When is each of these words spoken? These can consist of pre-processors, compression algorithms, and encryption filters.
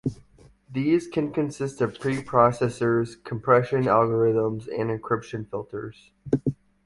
These 0.67 1.07
can 1.07 1.31
consist 1.31 1.79
of 1.79 1.99
pre-processors, 1.99 3.23
compression 3.23 3.83
algorithms, 3.83 4.67
and 4.75 4.89
encryption 4.89 5.47
filters. 5.47 6.11